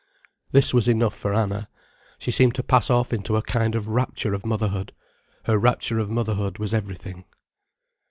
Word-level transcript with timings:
This 0.51 0.73
was 0.73 0.87
enough 0.87 1.13
for 1.13 1.31
Anna. 1.31 1.69
She 2.17 2.31
seemed 2.31 2.55
to 2.55 2.63
pass 2.63 2.89
off 2.89 3.13
into 3.13 3.37
a 3.37 3.43
kind 3.43 3.75
of 3.75 3.87
rapture 3.87 4.33
of 4.33 4.43
motherhood, 4.43 4.93
her 5.45 5.59
rapture 5.59 5.99
of 5.99 6.09
motherhood 6.09 6.57
was 6.57 6.73
everything. 6.73 7.23